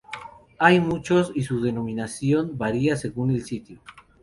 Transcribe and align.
Hay 0.57 0.79
muchos 0.79 1.31
y 1.35 1.43
su 1.43 1.61
denominación 1.61 2.57
varia 2.57 2.95
según 2.95 3.29
el 3.29 3.43
sitio. 3.45 3.83